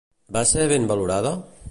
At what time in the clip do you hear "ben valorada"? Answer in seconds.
0.71-1.35